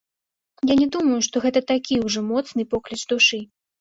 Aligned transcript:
Я 0.69 0.75
не 0.81 0.87
думаю, 0.95 1.19
што 1.27 1.43
гэта 1.45 1.63
такі 1.73 2.01
ўжо 2.07 2.25
моцны 2.33 2.61
покліч 2.73 3.01
душы. 3.13 3.39